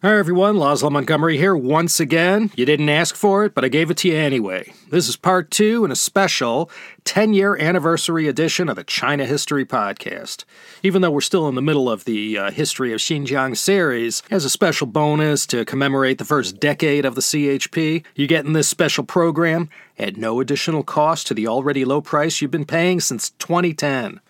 [0.00, 2.52] Hi everyone, Laszlo Montgomery here once again.
[2.54, 4.72] You didn't ask for it, but I gave it to you anyway.
[4.90, 6.70] This is part two in a special
[7.02, 10.44] 10 year anniversary edition of the China History Podcast.
[10.84, 14.44] Even though we're still in the middle of the uh, History of Xinjiang series, as
[14.44, 18.68] a special bonus to commemorate the first decade of the CHP, you get in this
[18.68, 19.68] special program
[19.98, 24.20] at no additional cost to the already low price you've been paying since 2010.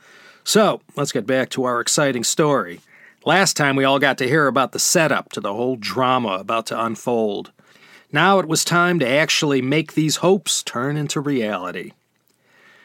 [0.45, 2.81] So, let's get back to our exciting story.
[3.25, 6.67] Last time we all got to hear about the setup to the whole drama about
[6.67, 7.51] to unfold.
[8.13, 11.93] Now it was time to actually make these hopes turn into reality.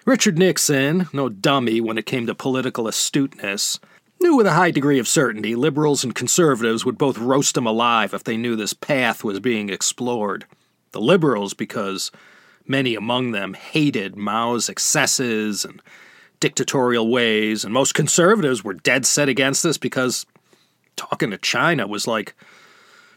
[0.06, 3.80] Richard Nixon, no dummy when it came to political astuteness,
[4.20, 8.14] knew with a high degree of certainty liberals and conservatives would both roast him alive
[8.14, 10.45] if they knew this path was being explored.
[10.92, 12.11] The liberals, because
[12.67, 15.81] many among them hated Mao's excesses and
[16.44, 20.25] dictatorial ways, and most conservatives were dead set against this because
[20.97, 22.36] talking to China was like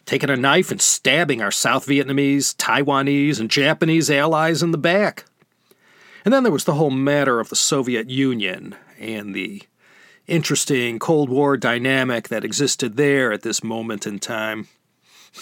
[0.05, 5.25] taking a knife and stabbing our South Vietnamese, Taiwanese, and Japanese allies in the back.
[6.25, 9.65] And then there was the whole matter of the Soviet Union and the
[10.29, 14.69] interesting Cold War dynamic that existed there at this moment in time.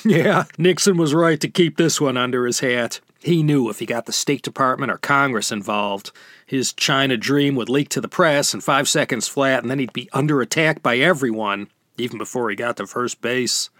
[0.04, 2.98] Yeah, Nixon was right to keep this one under his hat.
[3.24, 6.12] He knew if he got the State Department or Congress involved,
[6.44, 9.94] his China dream would leak to the press in five seconds flat, and then he'd
[9.94, 13.70] be under attack by everyone, even before he got to first base.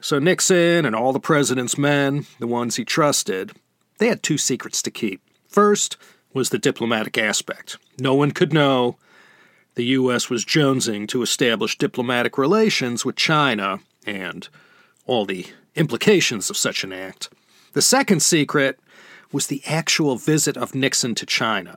[0.00, 3.52] So Nixon and all the president's men, the ones he trusted,
[3.98, 5.22] they had two secrets to keep.
[5.46, 5.96] First
[6.34, 7.78] was the diplomatic aspect.
[8.00, 8.96] No one could know
[9.76, 10.28] the U.S.
[10.28, 14.48] was jonesing to establish diplomatic relations with China and
[15.06, 15.46] all the
[15.76, 17.28] implications of such an act.
[17.72, 18.80] The second secret
[19.30, 21.76] was the actual visit of Nixon to China.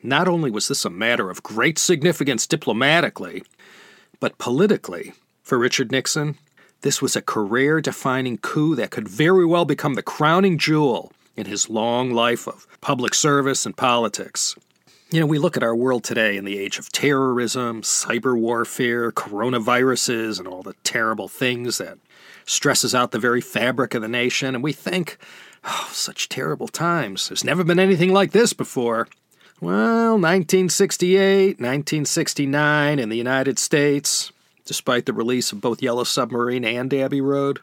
[0.00, 3.42] Not only was this a matter of great significance diplomatically,
[4.20, 6.38] but politically, for Richard Nixon,
[6.82, 11.46] this was a career defining coup that could very well become the crowning jewel in
[11.46, 14.54] his long life of public service and politics.
[15.10, 19.10] You know, we look at our world today in the age of terrorism, cyber warfare,
[19.10, 21.98] coronaviruses, and all the terrible things that
[22.44, 25.18] stresses out the very fabric of the nation, and we think,
[25.64, 27.28] oh, such terrible times.
[27.28, 29.08] There's never been anything like this before.
[29.60, 34.32] Well, 1968, 1969 in the United States,
[34.64, 37.60] despite the release of both Yellow Submarine and Abbey Road,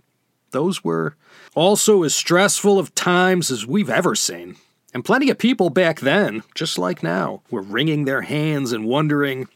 [0.51, 1.15] those were
[1.55, 4.55] also as stressful of times as we've ever seen.
[4.93, 9.47] And plenty of people back then, just like now, were wringing their hands and wondering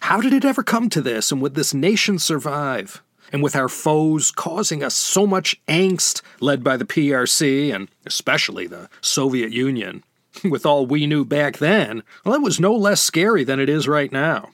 [0.00, 3.02] how did it ever come to this, and would this nation survive?
[3.32, 8.66] And with our foes causing us so much angst, led by the PRC and especially
[8.66, 10.04] the Soviet Union.
[10.44, 13.86] With all we knew back then, well, it was no less scary than it is
[13.86, 14.50] right now.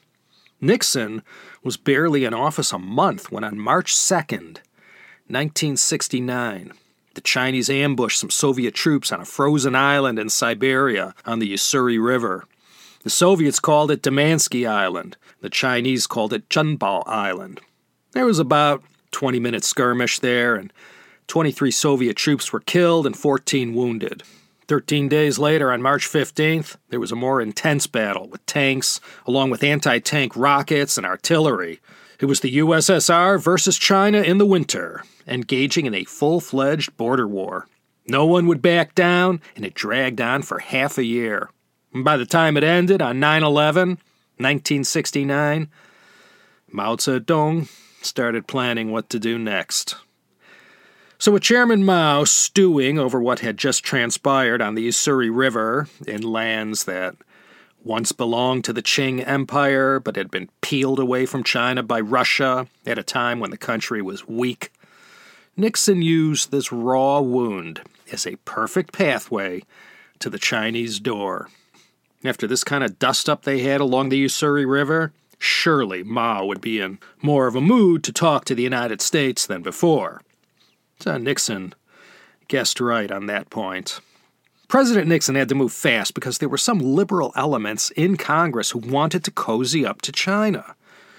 [0.60, 1.22] Nixon
[1.62, 4.58] was barely in office a month when on March 2nd,
[5.28, 6.72] 1969,
[7.14, 12.02] the Chinese ambushed some Soviet troops on a frozen island in Siberia on the Ussuri
[12.02, 12.44] River.
[13.02, 15.16] The Soviets called it Damansky Island.
[15.40, 17.60] The Chinese called it Zhenbao Island.
[18.12, 18.82] There was about
[19.12, 20.72] 20 minute skirmish there, and
[21.28, 24.22] 23 Soviet troops were killed and 14 wounded.
[24.66, 29.50] Thirteen days later, on March 15th, there was a more intense battle with tanks, along
[29.50, 31.80] with anti tank rockets and artillery.
[32.20, 37.26] It was the USSR versus China in the winter, engaging in a full fledged border
[37.26, 37.66] war.
[38.06, 41.50] No one would back down, and it dragged on for half a year.
[41.92, 45.68] And by the time it ended on 9 11, 1969,
[46.70, 47.68] Mao Zedong
[48.02, 49.96] started planning what to do next.
[51.18, 56.22] So, with Chairman Mao stewing over what had just transpired on the Ussuri River in
[56.22, 57.14] lands that
[57.84, 62.66] once belonged to the Qing Empire but had been peeled away from China by Russia
[62.86, 64.72] at a time when the country was weak,
[65.56, 69.62] Nixon used this raw wound as a perfect pathway
[70.20, 71.48] to the Chinese door.
[72.24, 76.60] After this kind of dust up they had along the Ussuri River, surely Mao would
[76.60, 80.20] be in more of a mood to talk to the United States than before.
[81.00, 81.74] So Nixon
[82.46, 84.00] guessed right on that point.
[84.68, 88.78] President Nixon had to move fast because there were some liberal elements in Congress who
[88.78, 90.76] wanted to cozy up to China.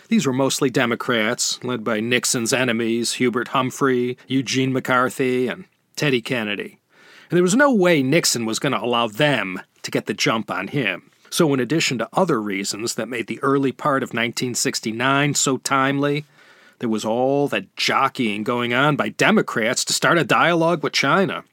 [0.08, 5.66] These were mostly Democrats, led by Nixon's enemies, Hubert Humphrey, Eugene McCarthy, and
[5.96, 6.80] Teddy Kennedy.
[7.30, 10.52] And there was no way Nixon was going to allow them to get the jump
[10.52, 11.11] on him.
[11.32, 16.26] So, in addition to other reasons that made the early part of 1969 so timely,
[16.80, 21.44] there was all that jockeying going on by Democrats to start a dialogue with China.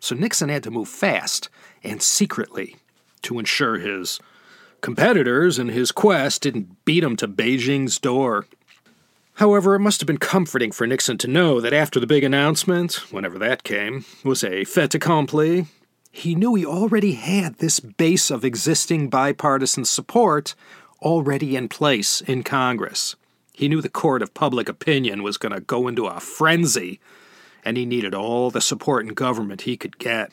[0.00, 1.48] So Nixon had to move fast
[1.84, 2.76] and secretly
[3.22, 4.18] to ensure his
[4.80, 8.46] competitors in his quest didn't beat him to Beijing's door.
[9.34, 12.94] However, it must have been comforting for Nixon to know that after the big announcement,
[13.12, 15.66] whenever that came, was a fait accompli,
[16.12, 20.54] he knew he already had this base of existing bipartisan support
[21.00, 23.16] already in place in Congress.
[23.54, 27.00] He knew the court of public opinion was going to go into a frenzy,
[27.64, 30.30] and he needed all the support in government he could get.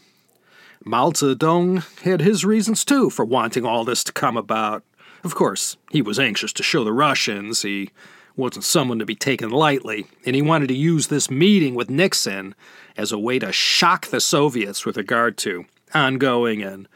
[0.84, 4.84] Mao Zedong had his reasons too for wanting all this to come about.
[5.24, 7.90] Of course, he was anxious to show the Russians he
[8.36, 12.56] wasn't someone to be taken lightly, and he wanted to use this meeting with Nixon
[12.98, 16.88] as a way to shock the Soviets with regard to ongoing and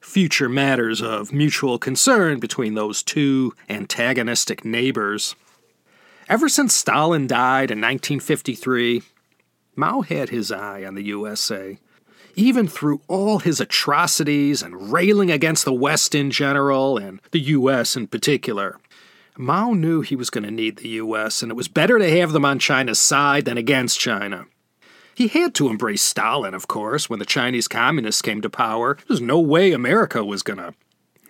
[0.00, 5.34] future matters of mutual concern between those two antagonistic neighbors.
[6.28, 9.02] Ever since Stalin died in 1953,
[9.74, 11.78] Mao had his eye on the USA.
[12.34, 17.96] Even through all his atrocities and railing against the West in general and the US
[17.96, 18.78] in particular,
[19.38, 22.32] Mao knew he was going to need the US, and it was better to have
[22.32, 24.46] them on China's side than against China.
[25.14, 28.96] He had to embrace Stalin, of course, when the Chinese communists came to power.
[29.06, 30.74] There's no way America was going to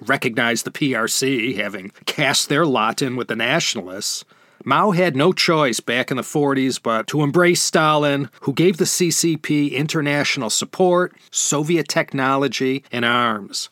[0.00, 4.24] recognize the PRC, having cast their lot in with the nationalists.
[4.64, 8.84] Mao had no choice back in the 40s but to embrace Stalin, who gave the
[8.84, 13.68] CCP international support, Soviet technology, and arms.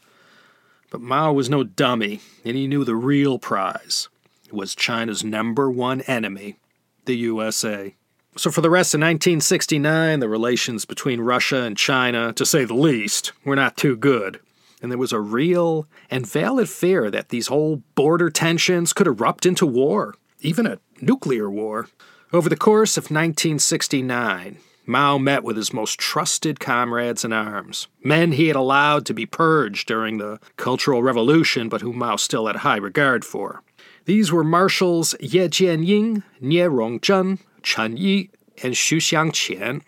[0.91, 4.09] But Mao was no dummy, and he knew the real prize
[4.55, 6.57] was China's number one enemy,
[7.05, 7.95] the USA.
[8.37, 12.75] So, for the rest of 1969, the relations between Russia and China, to say the
[12.75, 14.41] least, were not too good.
[14.83, 19.47] And there was a real and valid fear that these whole border tensions could erupt
[19.47, 21.89] into war, even a nuclear war.
[22.33, 28.33] Over the course of 1969, Mao met with his most trusted comrades in arms, men
[28.33, 32.57] he had allowed to be purged during the Cultural Revolution, but whom Mao still had
[32.57, 33.63] high regard for.
[34.07, 38.31] These were Marshals Ye Jianying, Nie Rongzhen, Chen Yi,
[38.63, 39.83] and Xu Xiangqian,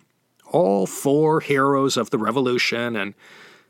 [0.51, 3.15] all four heroes of the revolution and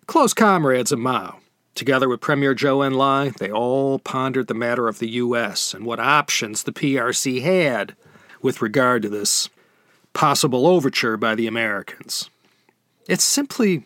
[0.06, 1.38] close comrades of Mao.
[1.74, 5.74] Together with Premier Zhou Enlai, they all pondered the matter of the U.S.
[5.74, 7.94] and what options the PRC had
[8.40, 9.50] with regard to this
[10.14, 12.30] possible overture by the Americans.
[13.08, 13.84] It's simply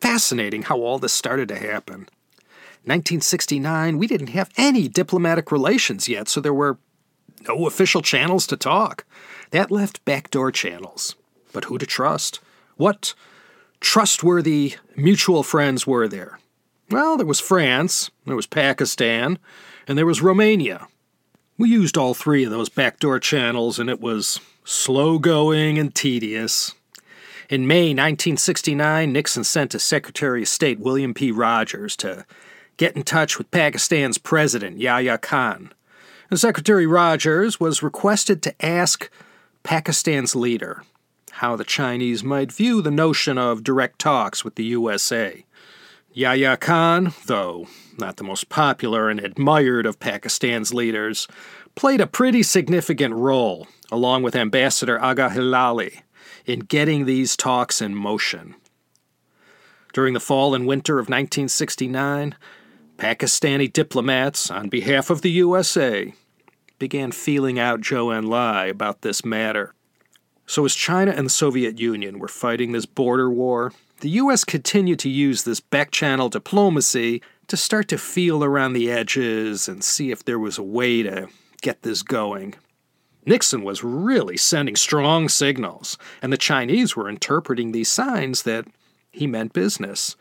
[0.00, 2.08] fascinating how all this started to happen.
[2.88, 6.78] 1969, we didn't have any diplomatic relations yet, so there were
[7.46, 9.04] no official channels to talk.
[9.50, 11.14] That left backdoor channels.
[11.52, 12.40] But who to trust?
[12.76, 13.14] What
[13.80, 16.38] trustworthy mutual friends were there?
[16.90, 19.38] Well, there was France, there was Pakistan,
[19.86, 20.88] and there was Romania.
[21.58, 26.74] We used all three of those backdoor channels, and it was slow going and tedious.
[27.50, 31.30] In May 1969, Nixon sent to Secretary of State William P.
[31.30, 32.26] Rogers to
[32.78, 35.72] get in touch with Pakistan's president, Yahya Khan.
[36.30, 39.10] And Secretary Rogers was requested to ask
[39.62, 40.82] Pakistan's leader
[41.32, 45.44] how the Chinese might view the notion of direct talks with the USA.
[46.12, 51.26] Yahya Khan, though not the most popular and admired of Pakistan's leaders,
[51.74, 56.02] played a pretty significant role, along with Ambassador Agha Hilali,
[56.46, 58.54] in getting these talks in motion.
[59.92, 62.34] During the fall and winter of 1969,
[62.98, 66.12] Pakistani diplomats, on behalf of the USA,
[66.80, 69.72] began feeling out Zhou Enlai about this matter.
[70.46, 74.44] So, as China and the Soviet Union were fighting this border war, the U.S.
[74.44, 80.10] continued to use this backchannel diplomacy to start to feel around the edges and see
[80.10, 81.28] if there was a way to
[81.62, 82.56] get this going.
[83.24, 88.66] Nixon was really sending strong signals, and the Chinese were interpreting these signs that
[89.12, 90.16] he meant business.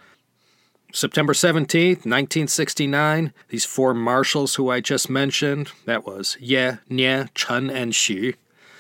[0.94, 7.70] September 17th, 1969, these four marshals who I just mentioned, that was Ye, Nie, Chen,
[7.70, 8.36] and Xu,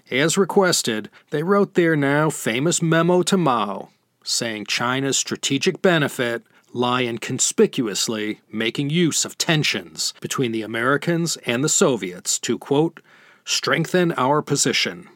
[0.09, 3.89] as requested, they wrote their now famous memo to Mao,
[4.23, 11.63] saying China's strategic benefit lie in conspicuously making use of tensions between the Americans and
[11.63, 13.01] the Soviets to, quote,
[13.43, 15.09] strengthen our position,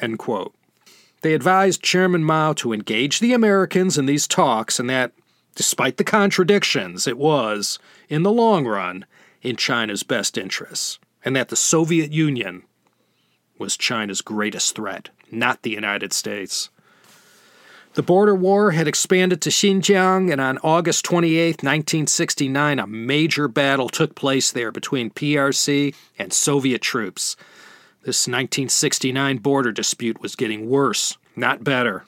[0.00, 0.54] end quote.
[1.22, 5.12] They advised Chairman Mao to engage the Americans in these talks and that
[5.56, 9.06] Despite the contradictions, it was, in the long run,
[9.42, 11.00] in China's best interests.
[11.24, 12.62] and that the Soviet Union
[13.58, 16.70] was China's greatest threat, not the United States.
[17.94, 23.88] The border war had expanded to Xinjiang, and on August 28, 1969, a major battle
[23.88, 27.34] took place there between PRC and Soviet troops.
[28.02, 32.04] This 1969 border dispute was getting worse, not better.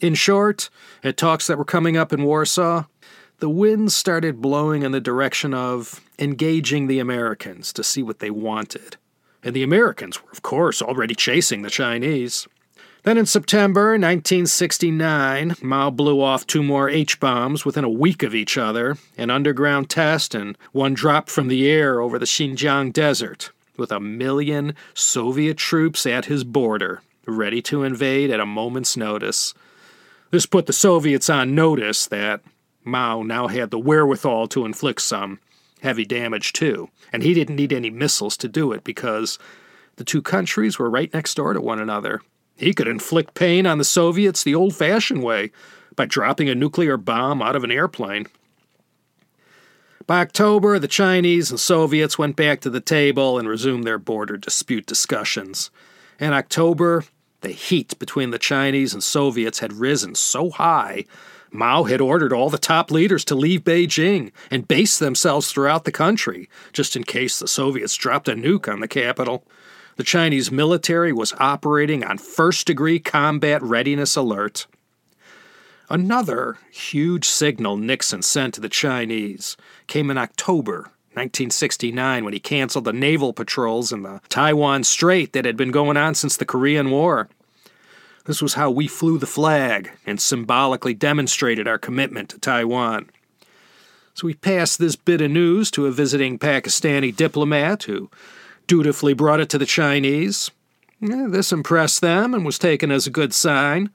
[0.00, 0.70] In short,
[1.02, 2.84] at talks that were coming up in Warsaw,
[3.40, 8.30] the winds started blowing in the direction of engaging the Americans to see what they
[8.30, 8.96] wanted.
[9.42, 12.46] And the Americans were, of course, already chasing the Chinese.
[13.02, 18.34] Then in September 1969, Mao blew off two more H bombs within a week of
[18.34, 23.50] each other, an underground test and one dropped from the air over the Xinjiang desert,
[23.76, 29.54] with a million Soviet troops at his border, ready to invade at a moment's notice.
[30.30, 32.42] This put the Soviets on notice that
[32.84, 35.40] Mao now had the wherewithal to inflict some
[35.80, 39.38] heavy damage too, and he didn't need any missiles to do it because
[39.96, 42.20] the two countries were right next door to one another.
[42.56, 45.52] He could inflict pain on the Soviets the old fashioned way
[45.94, 48.26] by dropping a nuclear bomb out of an airplane.
[50.06, 54.36] By October, the Chinese and Soviets went back to the table and resumed their border
[54.36, 55.70] dispute discussions.
[56.18, 57.04] In October,
[57.40, 61.04] the heat between the Chinese and Soviets had risen so high,
[61.50, 65.92] Mao had ordered all the top leaders to leave Beijing and base themselves throughout the
[65.92, 69.44] country, just in case the Soviets dropped a nuke on the capital.
[69.96, 74.66] The Chinese military was operating on first degree combat readiness alert.
[75.90, 82.84] Another huge signal Nixon sent to the Chinese came in October 1969 when he canceled
[82.84, 86.90] the naval patrols in the Taiwan Strait that had been going on since the Korean
[86.90, 87.28] War.
[88.24, 93.10] This was how we flew the flag and symbolically demonstrated our commitment to Taiwan.
[94.14, 98.10] So we passed this bit of news to a visiting Pakistani diplomat who
[98.66, 100.50] dutifully brought it to the Chinese.
[101.00, 103.90] This impressed them and was taken as a good sign.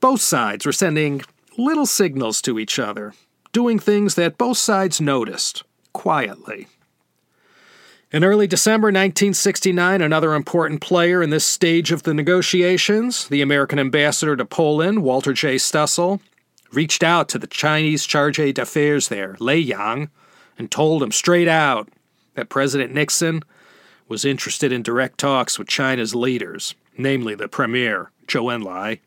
[0.00, 1.22] Both sides were sending
[1.56, 3.14] little signals to each other,
[3.52, 5.64] doing things that both sides noticed,
[5.98, 6.68] quietly.
[8.12, 13.80] In early December 1969, another important player in this stage of the negotiations, the American
[13.80, 15.56] ambassador to Poland, Walter J.
[15.56, 16.20] Stoessel,
[16.72, 20.08] reached out to the Chinese charge d'affaires there, Lei Yang,
[20.56, 21.88] and told him straight out
[22.34, 23.42] that President Nixon
[24.06, 29.00] was interested in direct talks with China's leaders, namely the premier, Zhou Enlai.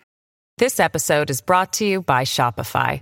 [0.58, 3.02] This episode is brought to you by Shopify.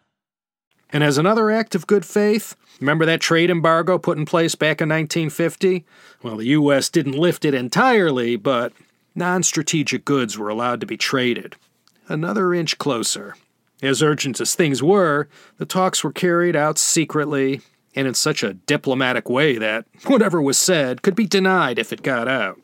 [0.93, 4.81] And as another act of good faith, remember that trade embargo put in place back
[4.81, 5.85] in 1950?
[6.21, 8.73] Well, the US didn't lift it entirely, but
[9.15, 11.55] non-strategic goods were allowed to be traded.
[12.07, 13.35] Another inch closer.
[13.81, 17.61] As urgent as things were, the talks were carried out secretly
[17.95, 22.03] and in such a diplomatic way that whatever was said could be denied if it
[22.03, 22.59] got out.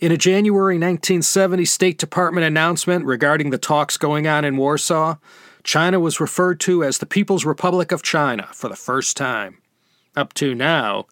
[0.00, 5.16] In a January 1970 State Department announcement regarding the talks going on in Warsaw,
[5.64, 9.58] China was referred to as the People's Republic of China for the first time.
[10.14, 11.06] Up to now,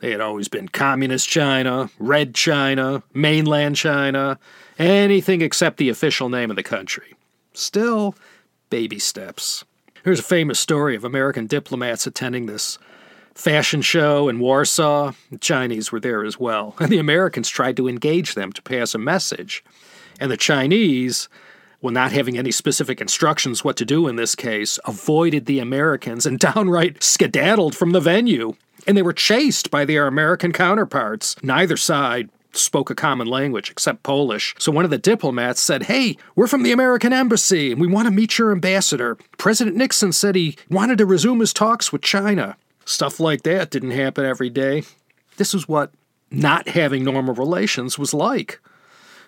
[0.00, 4.38] they had always been Communist China, Red China, Mainland China,
[4.78, 7.14] anything except the official name of the country.
[7.54, 8.14] Still,
[8.68, 9.64] baby steps.
[10.04, 12.78] Here's a famous story of American diplomats attending this
[13.34, 15.12] fashion show in Warsaw.
[15.30, 16.74] The Chinese were there as well.
[16.78, 19.64] And the Americans tried to engage them to pass a message.
[20.20, 21.28] And the Chinese,
[21.80, 26.26] well, not having any specific instructions what to do in this case, avoided the Americans
[26.26, 28.54] and downright skedaddled from the venue.
[28.86, 31.36] And they were chased by their American counterparts.
[31.42, 34.54] Neither side spoke a common language except Polish.
[34.58, 38.06] So one of the diplomats said, Hey, we're from the American Embassy and we want
[38.06, 39.16] to meet your ambassador.
[39.38, 42.56] President Nixon said he wanted to resume his talks with China.
[42.84, 44.84] Stuff like that didn't happen every day.
[45.36, 45.92] This is what
[46.30, 48.60] not having normal relations was like.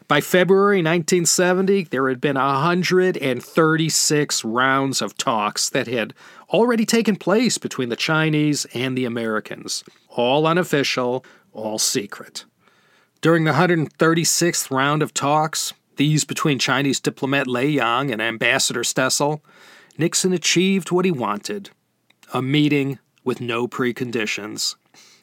[0.08, 6.14] By February 1970, there had been 136 rounds of talks that had
[6.50, 12.44] already taken place between the Chinese and the Americans, all unofficial, all secret.
[13.20, 19.40] During the 136th round of talks, these between Chinese diplomat Lei Yang and Ambassador Stoessel,
[19.98, 21.70] Nixon achieved what he wanted
[22.32, 24.76] a meeting with no preconditions.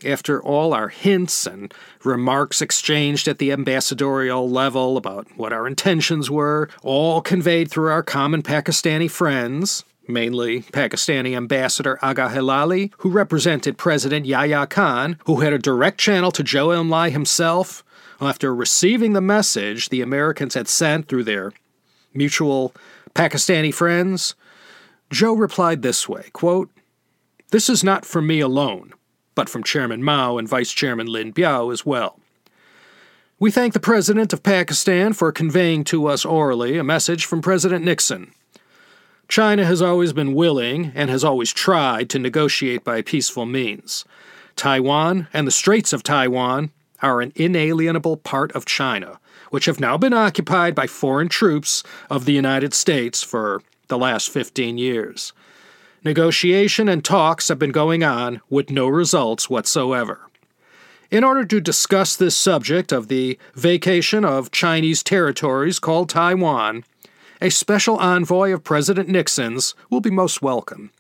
[0.06, 6.30] After all our hints and remarks exchanged at the ambassadorial level about what our intentions
[6.30, 13.78] were, all conveyed through our common Pakistani friends, mainly Pakistani Ambassador Agha Hilali, who represented
[13.78, 17.84] President Yahya Khan, who had a direct channel to Zhou Enlai himself.
[18.20, 21.54] After receiving the message the Americans had sent through their
[22.14, 22.74] mutual
[23.14, 24.36] Pakistani friends,
[25.12, 26.70] Zhou replied this way quote,
[27.52, 28.94] This is not for me alone,
[29.36, 32.20] but from Chairman Mao and Vice Chairman Lin Biao as well.
[33.40, 37.84] We thank the President of Pakistan for conveying to us orally a message from President
[37.84, 38.32] Nixon.
[39.28, 44.06] China has always been willing and has always tried to negotiate by peaceful means.
[44.56, 46.72] Taiwan and the Straits of Taiwan
[47.02, 52.26] are an inalienable part of China, which have now been occupied by foreign troops of
[52.26, 55.34] the United States for the last 15 years.
[56.06, 60.28] Negotiation and talks have been going on with no results whatsoever.
[61.10, 66.84] In order to discuss this subject of the vacation of Chinese territories called Taiwan,
[67.40, 70.92] a special envoy of President Nixon's will be most welcome.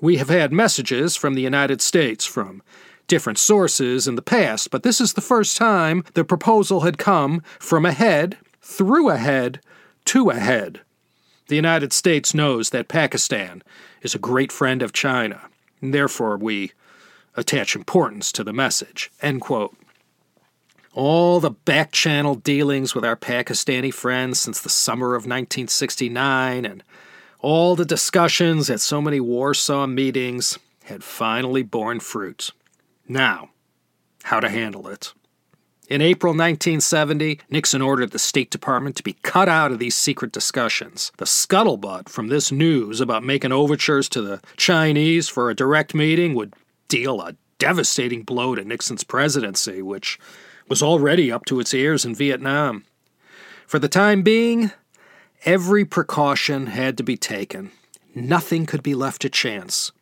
[0.00, 2.62] We have had messages from the United States from
[3.08, 7.42] different sources in the past, but this is the first time the proposal had come
[7.58, 9.60] from a head, through a head,
[10.06, 10.80] to a head.
[11.52, 13.62] The United States knows that Pakistan
[14.00, 15.50] is a great friend of China,
[15.82, 16.72] and therefore we
[17.36, 19.10] attach importance to the message.
[19.20, 19.76] End quote
[20.94, 26.82] all the back channel dealings with our Pakistani friends since the summer of 1969 and
[27.40, 32.52] all the discussions at so many Warsaw meetings had finally borne fruit.
[33.06, 33.50] Now,
[34.22, 35.12] how to handle it.
[35.92, 40.32] In April 1970, Nixon ordered the State Department to be cut out of these secret
[40.32, 41.12] discussions.
[41.18, 46.32] The scuttlebutt from this news about making overtures to the Chinese for a direct meeting
[46.32, 46.54] would
[46.88, 50.18] deal a devastating blow to Nixon's presidency, which
[50.66, 52.86] was already up to its ears in Vietnam.
[53.66, 54.70] For the time being,
[55.44, 57.70] every precaution had to be taken.
[58.14, 59.92] Nothing could be left to chance.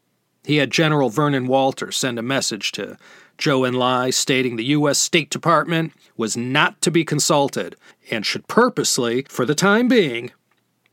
[0.44, 2.96] He had General Vernon Walter send a message to
[3.38, 4.98] Zhou Enlai stating the U.S.
[4.98, 7.76] State Department was not to be consulted
[8.10, 10.32] and should purposely, for the time being,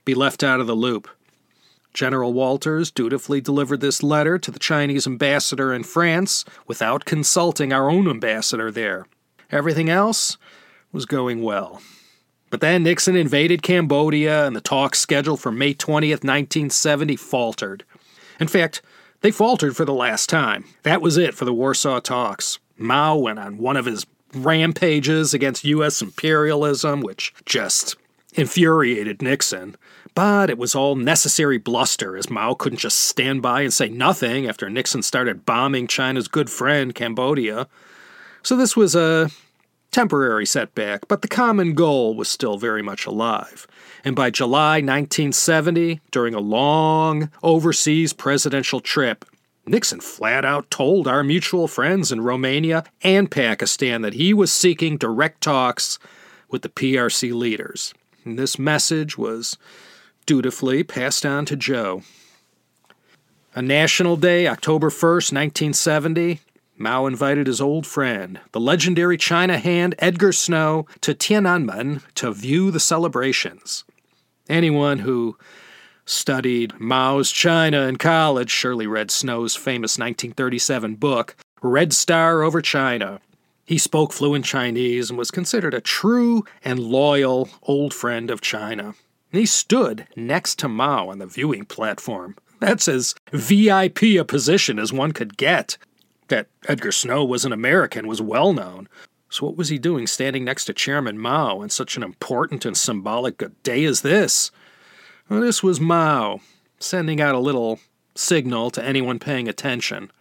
[0.06, 1.10] be left out of the loop.
[1.94, 7.90] General Walters dutifully delivered this letter to the Chinese ambassador in France without consulting our
[7.90, 9.08] own ambassador there.
[9.52, 10.38] Everything else
[10.92, 11.82] was going well.
[12.50, 17.84] But then Nixon invaded Cambodia, and the talks scheduled for May 20th, 1970, faltered.
[18.40, 18.82] In fact,
[19.22, 20.66] they faltered for the last time.
[20.84, 22.60] That was it for the Warsaw talks.
[22.78, 26.02] Mao went on one of his rampages against U.S.
[26.02, 27.96] imperialism, which just
[28.34, 29.76] infuriated Nixon.
[30.14, 34.48] But it was all necessary bluster, as Mao couldn't just stand by and say nothing
[34.48, 37.68] after Nixon started bombing China's good friend, Cambodia.
[38.42, 39.30] So this was a
[39.92, 43.68] temporary setback, but the common goal was still very much alive.
[44.04, 49.26] And by July 1970, during a long overseas presidential trip,
[49.66, 54.98] Nixon flat out told our mutual friends in Romania and Pakistan that he was seeking
[54.98, 56.00] direct talks
[56.50, 57.94] with the PRC leaders.
[58.24, 59.58] And this message was
[60.26, 62.04] dutifully passed on to Zhou.
[63.56, 66.40] A national day, October 1st, 1970,
[66.78, 72.70] Mao invited his old friend, the legendary China hand Edgar Snow, to Tiananmen to view
[72.70, 73.84] the celebrations.
[74.48, 75.38] Anyone who
[76.06, 83.20] studied Mao's China in college surely read Snow's famous 1937 book, Red Star over China.
[83.66, 88.94] He spoke fluent Chinese and was considered a true and loyal old friend of China.
[89.32, 92.38] He stood next to Mao on the viewing platform.
[92.60, 95.78] That's as VIP a position as one could get.
[96.28, 98.88] That Edgar Snow was an American was well known.
[99.30, 102.78] So, what was he doing standing next to Chairman Mao on such an important and
[102.78, 104.52] symbolic day as this?
[105.30, 106.40] Well, this was Mao,
[106.80, 107.80] sending out a little
[108.16, 110.12] signal to anyone paying attention.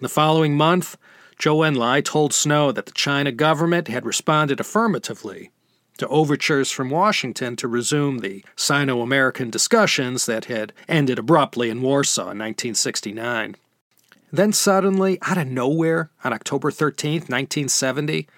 [0.00, 0.96] The following month,
[1.38, 5.50] Zhou Enlai told Snow that the China government had responded affirmatively
[5.98, 11.82] to overtures from Washington to resume the Sino American discussions that had ended abruptly in
[11.82, 13.56] Warsaw in 1969.
[14.32, 18.28] Then suddenly, out of nowhere, on October 13, 1970,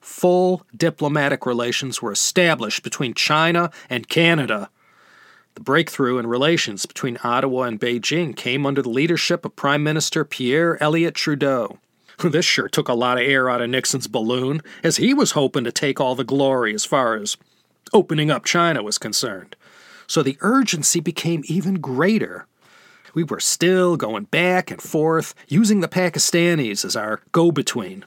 [0.00, 4.70] full diplomatic relations were established between China and Canada.
[5.54, 10.24] The breakthrough in relations between Ottawa and Beijing came under the leadership of Prime Minister
[10.24, 11.78] Pierre Elliott Trudeau.
[12.22, 15.64] This sure took a lot of air out of Nixon's balloon, as he was hoping
[15.64, 17.38] to take all the glory as far as
[17.94, 19.56] opening up China was concerned.
[20.06, 22.46] So the urgency became even greater.
[23.14, 28.04] We were still going back and forth, using the Pakistanis as our go between.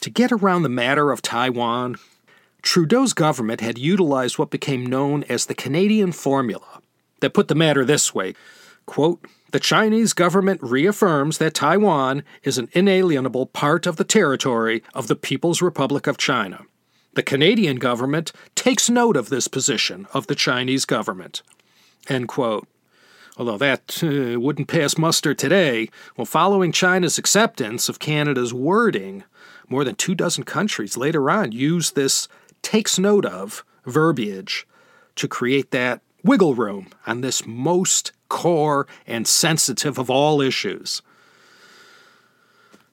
[0.00, 1.96] To get around the matter of Taiwan,
[2.62, 6.80] Trudeau's government had utilized what became known as the Canadian Formula,
[7.20, 8.34] that put the matter this way
[8.86, 15.08] quote, The Chinese government reaffirms that Taiwan is an inalienable part of the territory of
[15.08, 16.62] the People's Republic of China.
[17.14, 21.42] The Canadian government takes note of this position of the Chinese government.
[22.08, 22.68] End quote.
[23.38, 29.24] Although that uh, wouldn't pass muster today, well, following China's acceptance of Canada's wording,
[29.68, 32.28] more than two dozen countries later on used this
[32.62, 34.66] takes note of verbiage
[35.16, 41.02] to create that wiggle room on this most core and sensitive of all issues.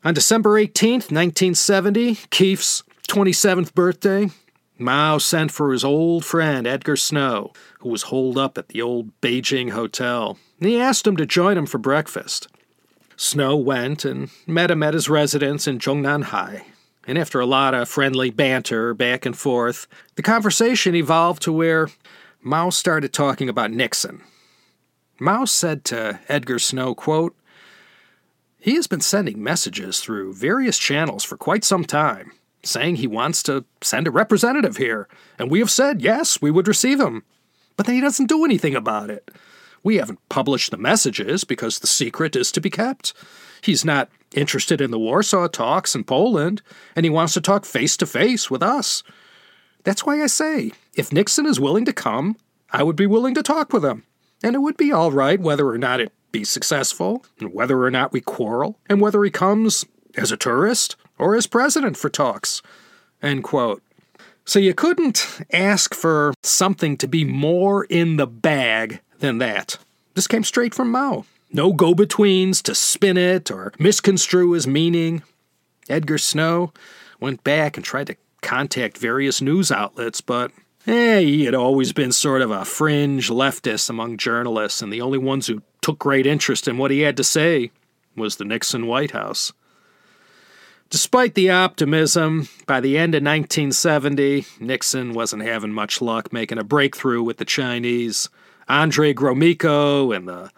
[0.04, 4.30] On December 18, 1970, Keefe's 27th birthday,
[4.78, 9.12] Mao sent for his old friend Edgar Snow, who was holed up at the old
[9.22, 12.48] Beijing hotel, he asked him to join him for breakfast.
[13.16, 16.64] Snow went and met him at his residence in Zhongnanhai.
[17.06, 21.90] And after a lot of friendly banter back and forth, the conversation evolved to where
[22.42, 24.22] Mao started talking about Nixon.
[25.20, 27.36] Mao said to Edgar Snow, quote,
[28.60, 32.32] He has been sending messages through various channels for quite some time,
[32.64, 36.68] saying he wants to send a representative here, and we have said yes, we would
[36.68, 37.24] receive him.
[37.76, 39.30] But then he doesn't do anything about it.
[39.84, 43.14] We haven't published the messages because the secret is to be kept.
[43.62, 46.62] He's not interested in the Warsaw talks in Poland,
[46.96, 49.04] and he wants to talk face to face with us.
[49.84, 52.38] That's why I say, if Nixon is willing to come,
[52.72, 54.04] I would be willing to talk with him.
[54.42, 57.92] And it would be all right whether or not it be successful, and whether or
[57.92, 59.86] not we quarrel, and whether he comes
[60.18, 62.62] as a tourist or as president for talks.
[63.22, 63.83] End quote.
[64.46, 69.78] So you couldn't ask for something to be more in the bag than that.
[70.16, 71.26] This came straight from Mao.
[71.52, 75.24] No go betweens to spin it or misconstrue his meaning.
[75.88, 76.74] Edgar Snow
[77.20, 80.52] went back and tried to contact various news outlets, but
[80.88, 85.18] eh, he had always been sort of a fringe leftist among journalists, and the only
[85.18, 87.72] ones who took great interest in what he had to say
[88.16, 89.54] was the Nixon White House.
[90.94, 96.64] Despite the optimism, by the end of 1970, Nixon wasn't having much luck making a
[96.64, 98.30] breakthrough with the Chinese.
[98.70, 100.52] Andrei Gromyko and the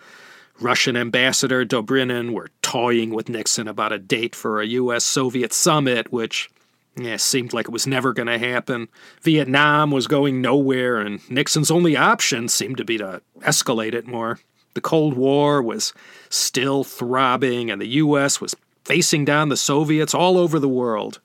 [0.59, 5.05] Russian ambassador Dobrynin were toying with Nixon about a date for a U.S.
[5.05, 6.49] Soviet summit, which
[6.97, 8.89] yeah, seemed like it was never going to happen.
[9.21, 14.41] Vietnam was going nowhere, and Nixon's only option seemed to be to escalate it more.
[14.73, 15.93] The Cold War was
[16.29, 18.41] still throbbing, and the U.S.
[18.41, 18.53] was
[18.85, 21.19] facing down the Soviets all over the world.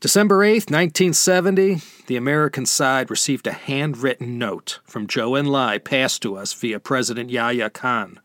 [0.00, 6.36] December 8, 1970, the American side received a handwritten note from Zhou Enlai passed to
[6.36, 8.18] us via President Yahya Khan.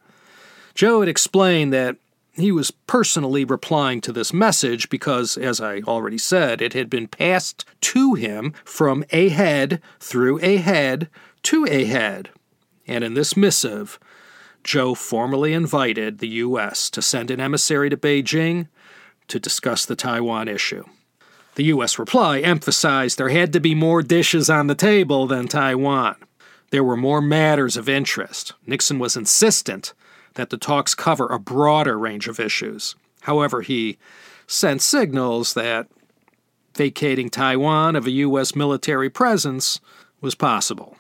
[0.76, 1.98] Zhou had explained that
[2.34, 7.08] he was personally replying to this message because, as I already said, it had been
[7.08, 11.10] passed to him from a head through a head
[11.44, 12.30] to a head.
[12.88, 14.00] And in this missive,
[14.68, 16.90] Zhou formally invited the U.S.
[16.90, 18.68] to send an emissary to Beijing
[19.30, 20.84] to discuss the Taiwan issue.
[21.56, 21.98] The U.S.
[21.98, 26.18] reply emphasized there had to be more dishes on the table than Taiwan.
[26.72, 28.54] There were more matters of interest.
[28.66, 29.94] Nixon was insistent
[30.34, 32.94] that the talks cover a broader range of issues.
[33.22, 33.98] However, he
[34.48, 35.88] sent signals that
[36.76, 38.54] vacating Taiwan of a U.S.
[38.54, 39.80] military presence
[40.20, 40.98] was possible.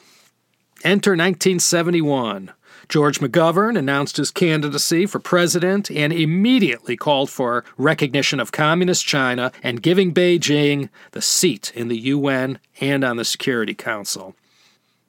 [0.85, 2.53] Enter 1971.
[2.89, 9.51] George McGovern announced his candidacy for president and immediately called for recognition of Communist China
[9.61, 14.35] and giving Beijing the seat in the UN and on the Security Council.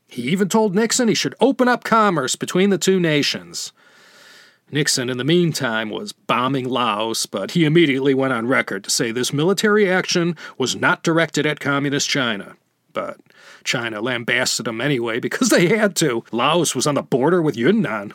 [0.08, 3.72] He even told Nixon he should open up commerce between the two nations.
[4.72, 9.12] Nixon, in the meantime, was bombing Laos, but he immediately went on record to say
[9.12, 12.56] this military action was not directed at Communist China.
[12.98, 13.20] But
[13.62, 16.24] China lambasted them anyway because they had to.
[16.32, 18.12] Laos was on the border with Yunnan.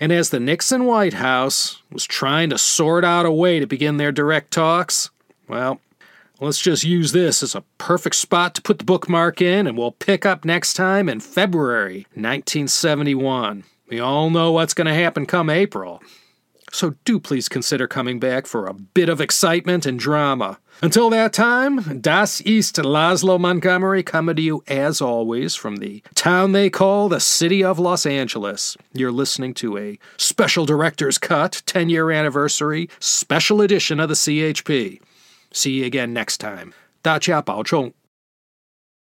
[0.00, 3.96] And as the Nixon White House was trying to sort out a way to begin
[3.96, 5.10] their direct talks,
[5.46, 5.80] well,
[6.40, 9.92] let's just use this as a perfect spot to put the bookmark in, and we'll
[9.92, 13.62] pick up next time in February 1971.
[13.88, 16.02] We all know what's going to happen come April.
[16.71, 20.57] So do please consider coming back for a bit of excitement and drama.
[20.81, 26.53] Until that time, Das East Laszlo Montgomery coming to you as always from the town
[26.53, 28.77] they call the city of Los Angeles.
[28.93, 35.01] You're listening to a special director's cut, 10 year anniversary, special edition of the CHP.
[35.51, 36.73] See you again next time.
[37.03, 37.93] 大家保重。